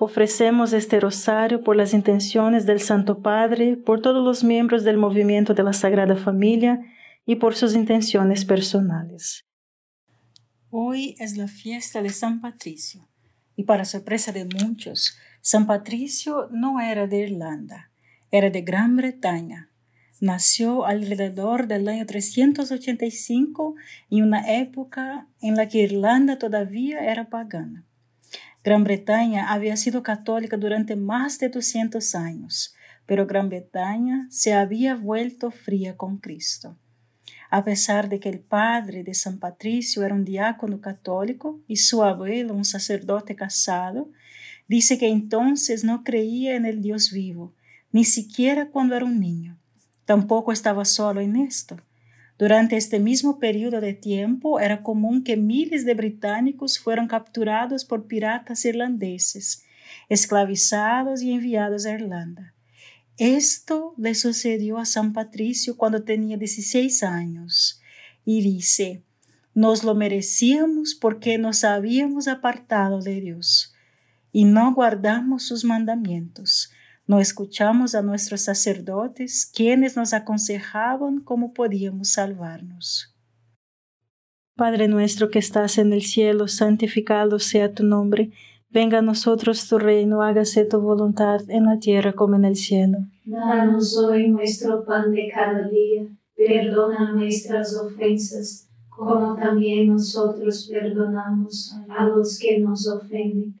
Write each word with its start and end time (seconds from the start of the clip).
Ofrecemos 0.00 0.72
este 0.72 0.98
rosario 0.98 1.62
por 1.62 1.76
las 1.76 1.94
intenciones 1.94 2.66
del 2.66 2.80
Santo 2.80 3.20
Padre, 3.22 3.76
por 3.76 4.02
todos 4.02 4.24
los 4.24 4.42
miembros 4.42 4.82
del 4.82 4.96
movimiento 4.96 5.54
de 5.54 5.62
la 5.62 5.72
Sagrada 5.72 6.16
Familia 6.16 6.80
y 7.24 7.36
por 7.36 7.54
sus 7.54 7.74
intenciones 7.74 8.44
personales. 8.44 9.44
Hoy 10.70 11.14
es 11.20 11.36
la 11.36 11.46
fiesta 11.46 12.02
de 12.02 12.10
San 12.10 12.40
Patricio 12.40 13.08
y 13.54 13.62
para 13.62 13.84
sorpresa 13.84 14.32
de 14.32 14.44
muchos, 14.44 15.16
San 15.40 15.66
Patricio 15.66 16.48
no 16.50 16.80
era 16.80 17.06
de 17.06 17.20
Irlanda, 17.20 17.92
era 18.32 18.50
de 18.50 18.62
Gran 18.62 18.96
Bretaña. 18.96 19.70
Nació 20.20 20.86
alrededor 20.86 21.68
del 21.68 21.86
año 21.86 22.04
385 22.04 23.76
en 24.10 24.22
una 24.22 24.58
época 24.58 25.28
en 25.40 25.54
la 25.54 25.68
que 25.68 25.82
Irlanda 25.82 26.38
todavía 26.38 27.10
era 27.10 27.28
pagana. 27.28 27.84
Gran 28.64 28.82
Bretaña 28.82 29.52
había 29.52 29.76
sido 29.76 30.02
católica 30.02 30.56
durante 30.56 30.96
más 30.96 31.38
de 31.38 31.50
200 31.50 32.14
años, 32.14 32.74
pero 33.04 33.26
Gran 33.26 33.50
Bretaña 33.50 34.26
se 34.30 34.54
había 34.54 34.94
vuelto 34.94 35.50
fría 35.50 35.98
con 35.98 36.16
Cristo. 36.16 36.78
A 37.50 37.62
pesar 37.62 38.08
de 38.08 38.20
que 38.20 38.30
el 38.30 38.40
padre 38.40 39.04
de 39.04 39.12
San 39.12 39.38
Patricio 39.38 40.02
era 40.02 40.14
un 40.14 40.24
diácono 40.24 40.80
católico 40.80 41.60
y 41.68 41.76
su 41.76 42.02
abuelo 42.02 42.54
un 42.54 42.64
sacerdote 42.64 43.36
casado, 43.36 44.08
dice 44.66 44.96
que 44.96 45.10
entonces 45.10 45.84
no 45.84 46.02
creía 46.02 46.56
en 46.56 46.64
el 46.64 46.80
Dios 46.80 47.12
vivo, 47.12 47.52
ni 47.92 48.04
siquiera 48.04 48.70
cuando 48.70 48.96
era 48.96 49.04
un 49.04 49.20
niño. 49.20 49.58
Tampoco 50.06 50.52
estaba 50.52 50.86
solo 50.86 51.20
en 51.20 51.36
esto. 51.36 51.76
Durante 52.36 52.76
este 52.76 52.98
mismo 52.98 53.38
periodo 53.38 53.80
de 53.80 53.94
tiempo 53.94 54.58
era 54.58 54.82
común 54.82 55.22
que 55.22 55.36
miles 55.36 55.84
de 55.84 55.94
británicos 55.94 56.78
fueran 56.78 57.06
capturados 57.06 57.84
por 57.84 58.06
piratas 58.06 58.64
irlandeses, 58.64 59.64
esclavizados 60.08 61.22
y 61.22 61.32
enviados 61.32 61.86
a 61.86 61.92
Irlanda. 61.92 62.54
Esto 63.16 63.94
le 63.96 64.16
sucedió 64.16 64.78
a 64.78 64.84
San 64.84 65.12
Patricio 65.12 65.76
cuando 65.76 66.02
tenía 66.02 66.36
16 66.36 67.04
años 67.04 67.80
y 68.24 68.42
dice, 68.42 69.04
nos 69.54 69.84
lo 69.84 69.94
merecíamos 69.94 70.96
porque 70.96 71.38
nos 71.38 71.62
habíamos 71.62 72.26
apartado 72.26 73.00
de 73.00 73.20
Dios 73.20 73.72
y 74.32 74.44
no 74.44 74.74
guardamos 74.74 75.44
sus 75.44 75.64
mandamientos 75.64 76.72
no 77.06 77.20
escuchamos 77.20 77.94
a 77.94 78.02
nuestros 78.02 78.42
sacerdotes, 78.42 79.50
quienes 79.54 79.96
nos 79.96 80.14
aconsejaban 80.14 81.20
cómo 81.20 81.52
podíamos 81.52 82.12
salvarnos. 82.12 83.14
Padre 84.56 84.88
nuestro 84.88 85.30
que 85.30 85.38
estás 85.38 85.78
en 85.78 85.92
el 85.92 86.02
cielo, 86.02 86.48
santificado 86.48 87.38
sea 87.38 87.74
tu 87.74 87.82
nombre. 87.82 88.30
Venga 88.70 88.98
a 88.98 89.02
nosotros 89.02 89.68
tu 89.68 89.78
reino, 89.78 90.22
hágase 90.22 90.64
tu 90.64 90.80
voluntad 90.80 91.40
en 91.48 91.64
la 91.64 91.78
tierra 91.78 92.12
como 92.12 92.36
en 92.36 92.44
el 92.44 92.56
cielo. 92.56 92.98
Danos 93.24 93.96
hoy 93.98 94.28
nuestro 94.28 94.84
pan 94.84 95.12
de 95.12 95.28
cada 95.32 95.68
día, 95.68 96.06
perdona 96.36 97.12
nuestras 97.12 97.76
ofensas, 97.76 98.68
como 98.88 99.34
también 99.34 99.88
nosotros 99.88 100.68
perdonamos 100.72 101.76
a 101.88 102.06
los 102.06 102.38
que 102.38 102.60
nos 102.60 102.86
ofenden 102.88 103.60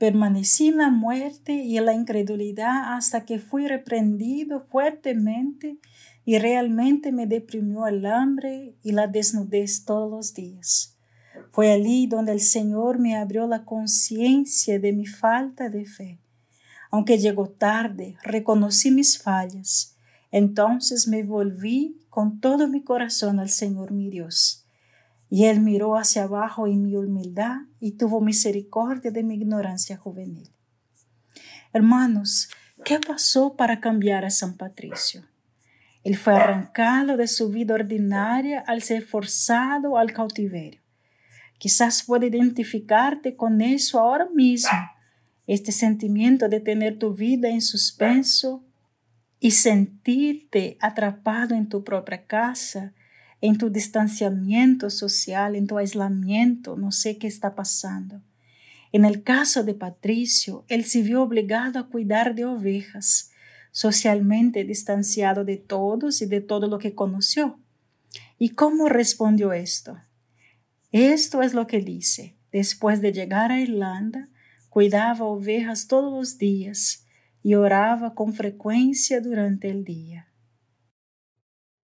permanecí 0.00 0.66
en 0.66 0.78
la 0.78 0.90
muerte 0.90 1.52
y 1.52 1.78
en 1.78 1.86
la 1.86 1.94
incredulidad 1.94 2.94
hasta 2.94 3.24
que 3.24 3.38
fui 3.38 3.68
reprendido 3.68 4.62
fuertemente 4.62 5.78
y 6.24 6.38
realmente 6.38 7.12
me 7.12 7.28
deprimió 7.28 7.86
el 7.86 8.04
hambre 8.04 8.74
y 8.82 8.90
la 8.90 9.06
desnudez 9.06 9.84
todos 9.84 10.10
los 10.10 10.34
días. 10.34 10.96
Fue 11.52 11.70
allí 11.70 12.08
donde 12.08 12.32
el 12.32 12.40
Señor 12.40 12.98
me 12.98 13.14
abrió 13.14 13.46
la 13.46 13.64
conciencia 13.64 14.80
de 14.80 14.92
mi 14.92 15.06
falta 15.06 15.68
de 15.68 15.84
fe 15.84 16.18
aunque 16.90 17.18
llegó 17.18 17.48
tarde, 17.48 18.16
reconocí 18.22 18.90
mis 18.90 19.22
fallas. 19.22 19.96
Entonces 20.32 21.08
me 21.08 21.22
volví 21.22 21.96
con 22.08 22.40
todo 22.40 22.68
mi 22.68 22.82
corazón 22.82 23.38
al 23.38 23.48
Señor 23.48 23.92
mi 23.92 24.10
Dios. 24.10 24.59
Y 25.30 25.44
Él 25.46 25.60
miró 25.60 25.96
hacia 25.96 26.24
abajo 26.24 26.66
en 26.66 26.82
mi 26.82 26.96
humildad 26.96 27.60
y 27.78 27.92
tuvo 27.92 28.20
misericordia 28.20 29.10
de 29.10 29.22
mi 29.22 29.36
ignorancia 29.36 29.96
juvenil. 29.96 30.50
Hermanos, 31.72 32.50
¿qué 32.84 32.98
pasó 32.98 33.54
para 33.56 33.80
cambiar 33.80 34.24
a 34.24 34.30
San 34.30 34.56
Patricio? 34.56 35.24
Él 36.02 36.16
fue 36.16 36.34
arrancado 36.34 37.16
de 37.16 37.28
su 37.28 37.50
vida 37.50 37.74
ordinaria 37.74 38.64
al 38.66 38.82
ser 38.82 39.02
forzado 39.02 39.96
al 39.96 40.12
cautiverio. 40.12 40.80
Quizás 41.58 42.02
pueda 42.02 42.26
identificarte 42.26 43.36
con 43.36 43.60
eso 43.60 44.00
ahora 44.00 44.28
mismo 44.34 44.78
este 45.46 45.72
sentimiento 45.72 46.48
de 46.48 46.60
tener 46.60 46.98
tu 46.98 47.14
vida 47.14 47.48
en 47.48 47.60
suspenso 47.60 48.64
y 49.40 49.50
sentirte 49.52 50.76
atrapado 50.80 51.54
en 51.54 51.68
tu 51.68 51.82
propia 51.82 52.24
casa, 52.24 52.94
en 53.40 53.56
tu 53.56 53.70
distanciamiento 53.70 54.90
social, 54.90 55.56
en 55.56 55.66
tu 55.66 55.78
aislamiento, 55.78 56.76
no 56.76 56.92
sé 56.92 57.16
qué 57.18 57.26
está 57.26 57.54
pasando. 57.54 58.20
En 58.92 59.04
el 59.04 59.22
caso 59.22 59.62
de 59.62 59.74
Patricio, 59.74 60.64
él 60.68 60.84
se 60.84 61.02
vio 61.02 61.22
obligado 61.22 61.78
a 61.78 61.88
cuidar 61.88 62.34
de 62.34 62.44
ovejas, 62.44 63.30
socialmente 63.70 64.64
distanciado 64.64 65.44
de 65.44 65.56
todos 65.56 66.22
y 66.22 66.26
de 66.26 66.40
todo 66.40 66.66
lo 66.66 66.78
que 66.78 66.94
conoció. 66.94 67.58
¿Y 68.38 68.50
cómo 68.50 68.88
respondió 68.88 69.52
esto? 69.52 69.98
Esto 70.92 71.42
es 71.42 71.54
lo 71.54 71.66
que 71.66 71.80
dice. 71.80 72.34
Después 72.50 73.00
de 73.00 73.12
llegar 73.12 73.52
a 73.52 73.60
Irlanda, 73.60 74.28
cuidaba 74.70 75.24
ovejas 75.24 75.86
todos 75.86 76.12
los 76.12 76.38
días 76.38 77.06
y 77.42 77.54
oraba 77.54 78.14
con 78.14 78.34
frecuencia 78.34 79.20
durante 79.20 79.70
el 79.70 79.84
día. 79.84 80.29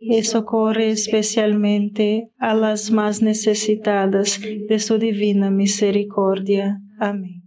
y 0.00 0.24
socorre 0.24 0.90
especialmente 0.90 2.32
a 2.38 2.54
las 2.54 2.90
más 2.90 3.20
necesitadas 3.20 4.40
de 4.40 4.78
su 4.78 4.96
divina 4.98 5.50
misericordia. 5.50 6.80
Amén. 6.98 7.46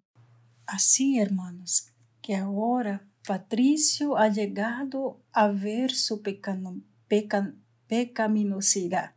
Así, 0.67 1.19
hermanos, 1.19 1.87
que 2.21 2.35
ahora 2.35 3.07
Patricio 3.27 4.17
ha 4.17 4.29
llegado 4.29 5.19
a 5.31 5.47
ver 5.47 5.91
su 5.91 6.21
pecaminosidad. 7.87 9.15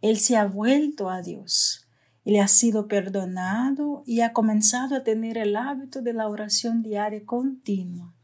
Él 0.00 0.18
se 0.18 0.36
ha 0.36 0.46
vuelto 0.46 1.10
a 1.10 1.22
Dios. 1.22 1.80
le 2.26 2.40
ha 2.40 2.48
sido 2.48 2.88
perdonado 2.88 4.02
y 4.06 4.22
ha 4.22 4.32
comenzado 4.32 4.96
a 4.96 5.04
tener 5.04 5.36
el 5.36 5.56
hábito 5.56 6.00
de 6.00 6.14
la 6.14 6.26
oración 6.26 6.82
diaria 6.82 7.22
continua. 7.26 8.14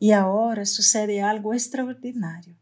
Y 0.00 0.10
ahora 0.10 0.66
sucede 0.66 1.22
algo 1.22 1.54
extraordinario. 1.54 2.56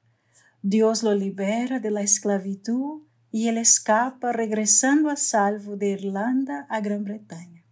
Dios 0.63 1.03
lo 1.03 1.15
libera 1.15 1.81
de 1.81 1.91
la 1.91 2.03
esclavitud 2.03 3.03
y 3.31 3.49
él 3.49 3.57
escapa 3.57 4.33
regresando 4.33 5.09
a 5.09 5.17
salvo 5.17 5.77
de 5.77 5.91
Irlanda 5.91 6.67
a 6.69 6.81
Gran 6.81 7.05
Bretaña. 7.05 7.65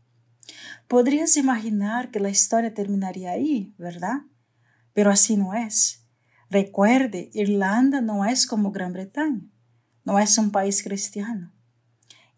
Podrías 0.87 1.37
imaginar 1.37 2.11
que 2.11 2.21
la 2.21 2.31
historia 2.31 2.73
terminaría 2.73 3.33
ahí, 3.33 3.75
¿verdad? 3.77 4.23
Pero 4.95 5.11
así 5.11 5.37
no 5.37 5.53
es. 5.53 6.07
Recuerde, 6.49 7.31
Irlanda 7.35 8.01
no 8.01 8.25
es 8.25 8.47
como 8.47 8.73
Gran 8.73 8.95
Bretaña, 8.95 9.51
no 10.05 10.19
es 10.19 10.39
un 10.39 10.51
país 10.51 10.83
cristiano. 10.83 11.53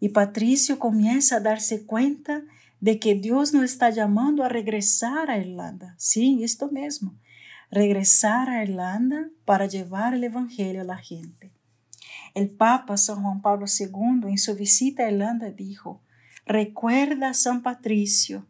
Y 0.01 0.09
Patricio 0.09 0.79
comienza 0.79 1.37
a 1.37 1.39
darse 1.39 1.85
cuenta 1.85 2.43
de 2.81 2.99
que 2.99 3.15
Dios 3.15 3.53
no 3.53 3.63
está 3.63 3.89
llamando 3.89 4.43
a 4.43 4.49
regresar 4.49 5.29
a 5.29 5.37
Irlanda. 5.37 5.95
Sí, 5.97 6.43
esto 6.43 6.69
mismo, 6.69 7.15
regresar 7.71 8.49
a 8.49 8.63
Irlanda 8.63 9.29
para 9.45 9.65
llevar 9.65 10.13
el 10.13 10.25
Evangelio 10.25 10.81
a 10.81 10.85
la 10.85 10.97
gente. 10.97 11.53
El 12.35 12.49
Papa 12.49 12.97
San 12.97 13.23
Juan 13.23 13.41
Pablo 13.41 13.65
II 13.67 14.29
en 14.29 14.37
su 14.37 14.55
visita 14.55 15.03
a 15.03 15.11
Irlanda 15.11 15.51
dijo, 15.51 16.03
Recuerda, 16.45 17.33
San 17.33 17.61
Patricio, 17.61 18.45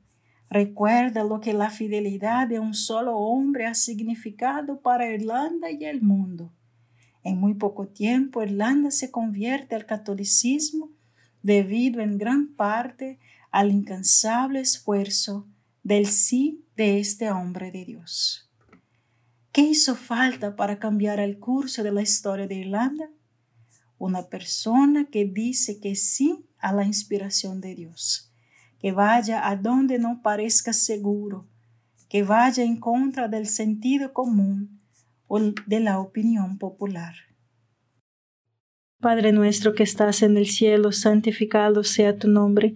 recuerda 0.49 1.23
lo 1.23 1.39
que 1.39 1.53
la 1.53 1.69
fidelidad 1.69 2.47
de 2.47 2.59
un 2.59 2.73
solo 2.73 3.17
hombre 3.17 3.67
ha 3.67 3.75
significado 3.75 4.81
para 4.81 5.11
Irlanda 5.11 5.69
y 5.69 5.85
el 5.85 6.01
mundo. 6.01 6.51
En 7.23 7.37
muy 7.39 7.53
poco 7.53 7.87
tiempo, 7.87 8.41
Irlanda 8.41 8.89
se 8.89 9.11
convierte 9.11 9.75
al 9.75 9.85
catolicismo 9.85 10.91
debido 11.43 12.01
en 12.01 12.17
gran 12.17 12.55
parte 12.55 13.19
al 13.51 13.71
incansable 13.71 14.61
esfuerzo 14.61 15.47
del 15.83 16.07
sí 16.07 16.65
de 16.75 16.99
este 16.99 17.29
hombre 17.31 17.71
de 17.71 17.85
Dios. 17.85 18.50
¿Qué 19.51 19.61
hizo 19.61 19.95
falta 19.95 20.55
para 20.55 20.79
cambiar 20.79 21.19
el 21.19 21.37
curso 21.37 21.83
de 21.83 21.91
la 21.91 22.01
historia 22.01 22.47
de 22.47 22.55
Irlanda? 22.55 23.09
Una 23.97 24.29
persona 24.29 25.09
que 25.11 25.25
dice 25.25 25.81
que 25.81 25.95
sí 25.95 26.45
a 26.57 26.71
la 26.71 26.85
inspiración 26.85 27.59
de 27.59 27.75
Dios, 27.75 28.31
que 28.79 28.93
vaya 28.93 29.49
a 29.49 29.57
donde 29.57 29.99
no 29.99 30.21
parezca 30.23 30.71
seguro, 30.71 31.49
que 32.07 32.23
vaya 32.23 32.63
en 32.63 32.77
contra 32.77 33.27
del 33.27 33.45
sentido 33.45 34.13
común 34.13 34.79
o 35.27 35.39
de 35.39 35.79
la 35.81 35.99
opinión 35.99 36.57
popular. 36.57 37.15
Padre 39.01 39.33
nuestro 39.33 39.73
que 39.73 39.83
estás 39.83 40.21
en 40.21 40.37
el 40.37 40.47
cielo, 40.47 40.93
santificado 40.93 41.83
sea 41.83 42.17
tu 42.17 42.29
nombre, 42.29 42.75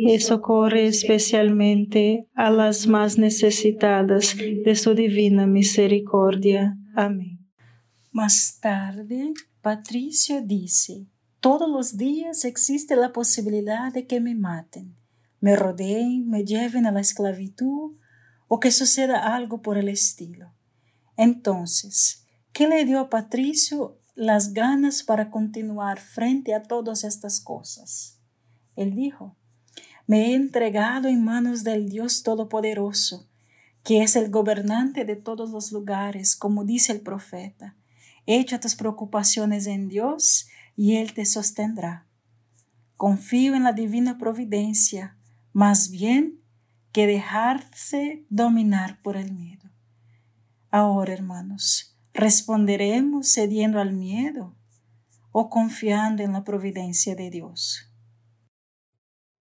y 0.00 0.20
socorre 0.20 0.86
especialmente 0.86 2.28
a 2.34 2.50
las 2.50 2.86
más 2.86 3.18
necesitadas 3.18 4.36
de 4.36 4.74
su 4.76 4.94
divina 4.94 5.46
misericordia. 5.46 6.78
Amén. 6.94 7.40
Más 8.12 8.58
tarde, 8.60 9.32
Patricio 9.60 10.40
dice, 10.40 11.08
todos 11.40 11.68
los 11.68 11.96
días 11.96 12.44
existe 12.44 12.94
la 12.94 13.12
posibilidad 13.12 13.92
de 13.92 14.06
que 14.06 14.20
me 14.20 14.36
maten, 14.36 14.96
me 15.40 15.56
rodeen, 15.56 16.28
me 16.28 16.44
lleven 16.44 16.86
a 16.86 16.92
la 16.92 17.00
esclavitud 17.00 17.96
o 18.46 18.60
que 18.60 18.70
suceda 18.70 19.34
algo 19.34 19.62
por 19.62 19.78
el 19.78 19.88
estilo. 19.88 20.54
Entonces, 21.16 22.24
¿qué 22.52 22.68
le 22.68 22.84
dio 22.84 23.00
a 23.00 23.10
Patricio 23.10 23.98
las 24.14 24.52
ganas 24.52 25.02
para 25.02 25.30
continuar 25.30 25.98
frente 25.98 26.54
a 26.54 26.62
todas 26.62 27.02
estas 27.02 27.40
cosas? 27.40 28.20
Él 28.76 28.94
dijo, 28.94 29.36
me 30.08 30.30
he 30.30 30.34
entregado 30.34 31.06
en 31.06 31.22
manos 31.22 31.64
del 31.64 31.90
Dios 31.90 32.22
Todopoderoso, 32.22 33.28
que 33.84 34.02
es 34.02 34.16
el 34.16 34.30
gobernante 34.30 35.04
de 35.04 35.16
todos 35.16 35.50
los 35.50 35.70
lugares, 35.70 36.34
como 36.34 36.64
dice 36.64 36.92
el 36.92 37.02
profeta. 37.02 37.76
Echa 38.24 38.58
tus 38.58 38.74
preocupaciones 38.74 39.66
en 39.66 39.88
Dios 39.88 40.48
y 40.76 40.96
Él 40.96 41.12
te 41.12 41.26
sostendrá. 41.26 42.06
Confío 42.96 43.54
en 43.54 43.64
la 43.64 43.74
divina 43.74 44.16
providencia, 44.16 45.18
más 45.52 45.90
bien 45.90 46.40
que 46.92 47.06
dejarse 47.06 48.24
dominar 48.30 49.02
por 49.02 49.18
el 49.18 49.34
miedo. 49.34 49.68
Ahora, 50.70 51.12
hermanos, 51.12 51.94
¿responderemos 52.14 53.30
cediendo 53.30 53.78
al 53.78 53.92
miedo 53.92 54.56
o 55.32 55.50
confiando 55.50 56.22
en 56.22 56.32
la 56.32 56.44
providencia 56.44 57.14
de 57.14 57.28
Dios? 57.28 57.87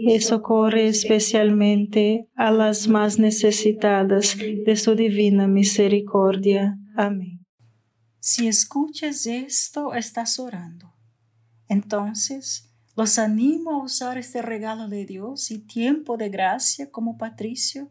y 0.00 0.20
socorre 0.20 0.86
especialmente 0.86 2.28
a 2.36 2.52
las 2.52 2.86
más 2.86 3.18
necesitadas 3.18 4.36
de 4.38 4.76
su 4.76 4.94
divina 4.94 5.48
misericordia. 5.48 6.78
Amén. 6.96 7.44
Si 8.20 8.46
escuchas 8.46 9.26
esto, 9.26 9.94
estás 9.94 10.38
orando. 10.38 10.94
Entonces, 11.68 12.70
los 12.94 13.18
animo 13.18 13.72
a 13.72 13.82
usar 13.82 14.18
este 14.18 14.40
regalo 14.40 14.88
de 14.88 15.04
Dios 15.04 15.50
y 15.50 15.58
tiempo 15.58 16.16
de 16.16 16.28
gracia 16.28 16.92
como 16.92 17.18
Patricio 17.18 17.90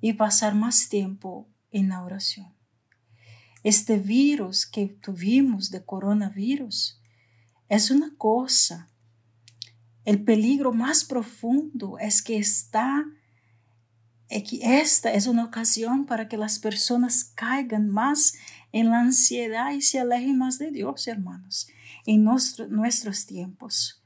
y 0.00 0.14
pasar 0.14 0.56
más 0.56 0.88
tiempo 0.88 1.48
en 1.70 1.90
la 1.90 2.02
oración. 2.02 2.52
Este 3.62 3.98
virus 3.98 4.66
que 4.66 4.86
tuvimos 4.86 5.70
de 5.70 5.84
coronavirus 5.84 7.00
es 7.68 7.92
una 7.92 8.16
cosa 8.16 8.89
el 10.04 10.24
peligro 10.24 10.72
más 10.72 11.04
profundo 11.04 11.98
es 11.98 12.22
que 12.22 12.38
está, 12.38 13.04
esta 14.28 15.12
es 15.12 15.26
una 15.26 15.44
ocasión 15.44 16.06
para 16.06 16.28
que 16.28 16.36
las 16.36 16.58
personas 16.58 17.24
caigan 17.34 17.88
más 17.88 18.34
en 18.72 18.90
la 18.90 19.00
ansiedad 19.00 19.72
y 19.72 19.82
se 19.82 19.98
alejen 19.98 20.38
más 20.38 20.58
de 20.58 20.70
Dios, 20.70 21.06
hermanos, 21.08 21.68
en 22.06 22.24
nuestros 22.24 23.26
tiempos. 23.26 24.02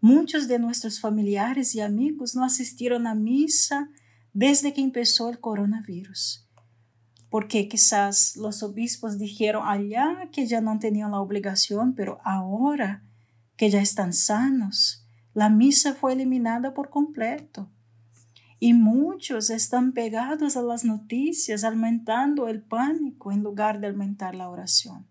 Muchos 0.00 0.48
de 0.48 0.58
nuestros 0.58 1.00
familiares 1.00 1.74
y 1.74 1.80
amigos 1.80 2.34
no 2.34 2.44
asistieron 2.44 3.06
a 3.06 3.14
misa 3.14 3.90
desde 4.32 4.74
que 4.74 4.82
empezó 4.82 5.30
el 5.30 5.40
coronavirus, 5.40 6.46
porque 7.30 7.68
quizás 7.68 8.36
los 8.36 8.62
obispos 8.62 9.18
dijeron 9.18 9.66
allá 9.66 10.28
que 10.32 10.46
ya 10.46 10.60
no 10.60 10.78
tenían 10.78 11.12
la 11.12 11.20
obligación, 11.20 11.94
pero 11.94 12.18
ahora 12.24 13.02
que 13.56 13.70
ya 13.70 13.80
están 13.80 14.12
sanos, 14.12 15.05
la 15.36 15.50
misa 15.50 15.92
fue 15.92 16.14
eliminada 16.14 16.72
por 16.72 16.88
completo. 16.88 17.68
Y 18.58 18.72
muchos 18.72 19.50
están 19.50 19.92
pegados 19.92 20.56
a 20.56 20.62
las 20.62 20.82
noticias, 20.82 21.62
aumentando 21.62 22.48
el 22.48 22.62
pánico 22.62 23.30
en 23.30 23.42
lugar 23.42 23.78
de 23.78 23.88
aumentar 23.88 24.34
la 24.34 24.48
oración. 24.48 25.06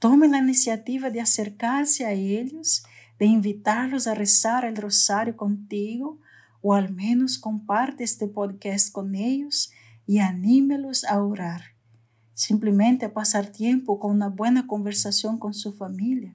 Tome 0.00 0.26
la 0.26 0.38
iniciativa 0.38 1.08
de 1.08 1.20
acercarse 1.20 2.04
a 2.04 2.10
ellos, 2.10 2.82
de 3.20 3.26
invitarlos 3.26 4.08
a 4.08 4.14
rezar 4.14 4.64
el 4.64 4.74
rosario 4.74 5.36
contigo, 5.36 6.18
o 6.60 6.74
al 6.74 6.92
menos 6.92 7.38
comparte 7.38 8.02
este 8.02 8.26
podcast 8.26 8.90
con 8.90 9.14
ellos 9.14 9.70
y 10.04 10.18
anímelos 10.18 11.04
a 11.04 11.22
orar. 11.22 11.76
Simplemente 12.34 13.06
a 13.06 13.14
pasar 13.14 13.46
tiempo 13.46 14.00
con 14.00 14.10
una 14.10 14.30
buena 14.30 14.66
conversación 14.66 15.38
con 15.38 15.54
su 15.54 15.72
familia. 15.72 16.34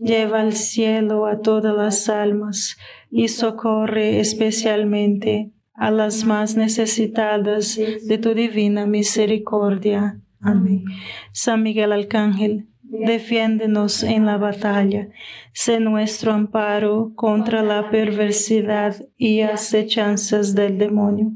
lleva 0.00 0.40
al 0.40 0.54
cielo 0.54 1.26
a 1.26 1.40
todas 1.40 1.74
las 1.76 2.08
almas 2.08 2.76
y 3.10 3.28
socorre 3.28 4.20
especialmente 4.20 5.52
a 5.74 5.90
las 5.90 6.24
más 6.24 6.56
necesitadas 6.56 7.76
de 7.76 8.18
tu 8.18 8.34
divina 8.34 8.86
misericordia. 8.86 10.20
Amén. 10.40 10.84
San 11.32 11.62
Miguel 11.62 11.92
Arcángel, 11.92 12.66
defiéndenos 12.82 14.02
en 14.02 14.26
la 14.26 14.38
batalla, 14.38 15.08
sé 15.52 15.78
nuestro 15.80 16.32
amparo 16.32 17.12
contra 17.14 17.62
la 17.62 17.90
perversidad 17.90 18.96
y 19.16 19.40
acechanzas 19.40 20.54
del 20.54 20.78
demonio. 20.78 21.32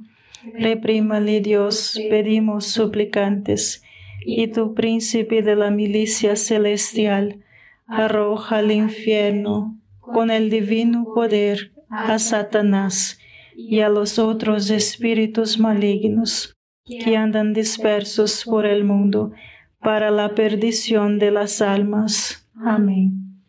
Reprímale 0.55 1.41
Dios, 1.41 2.01
pedimos 2.11 2.67
suplicantes, 2.67 3.83
y 4.25 4.49
tu 4.49 4.75
príncipe 4.75 5.43
de 5.43 5.57
la 5.57 5.71
milicia 5.71 6.37
celestial, 6.37 7.43
arroja 7.93 8.59
al 8.59 8.71
infierno 8.71 9.79
con 10.01 10.31
el 10.31 10.51
divino 10.51 11.05
poder 11.15 11.73
a 11.89 12.19
Satanás 12.19 13.19
y 13.57 13.81
a 13.81 13.89
los 13.89 14.19
otros 14.19 14.71
espíritus 14.71 15.59
malignos 15.59 16.57
que 16.85 17.17
andan 17.17 17.53
dispersos 17.53 18.45
por 18.45 18.67
el 18.67 18.85
mundo 18.85 19.33
para 19.81 20.11
la 20.11 20.35
perdición 20.35 21.19
de 21.19 21.31
las 21.31 21.61
almas. 21.61 22.49
Amén. 22.65 23.43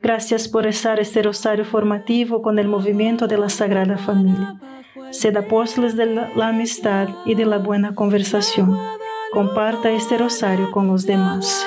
Gracias 0.00 0.48
por 0.48 0.66
estar 0.66 1.00
este 1.00 1.22
rosario 1.22 1.64
formativo 1.64 2.42
con 2.42 2.58
el 2.58 2.68
movimiento 2.68 3.26
de 3.26 3.38
la 3.38 3.48
Sagrada 3.48 3.96
Familia. 3.98 4.60
Sed 5.10 5.36
apóstoles 5.36 5.96
de 5.96 6.06
la 6.06 6.48
amistad 6.48 7.08
y 7.24 7.34
de 7.34 7.46
la 7.46 7.58
buena 7.58 7.94
conversación. 7.94 8.78
Comparta 9.32 9.90
este 9.90 10.18
rosario 10.18 10.70
con 10.70 10.86
los 10.86 11.04
demás. 11.06 11.66